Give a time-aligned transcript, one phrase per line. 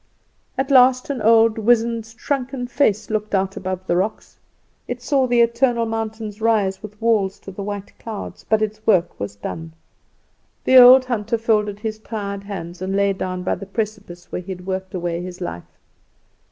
[0.57, 4.39] "At last, an old, wizened, shrunken face looked out above the rocks.
[4.87, 9.19] It saw the eternal mountains rise with walls to the white clouds; but its work
[9.19, 9.73] was done.
[10.63, 14.51] "The old hunter folded his tired hands and lay down by the precipice where he
[14.53, 15.77] had worked away his life.